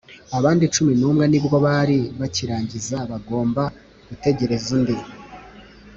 Abandi 0.37 0.63
cumi 0.75 0.93
n 0.99 1.03
umwe 1.09 1.25
nibwo 1.27 1.57
bari 1.65 1.99
bakirangiza 2.19 2.97
bagomba 3.11 3.63
gutegereza 4.07 4.67
undi 4.77 4.95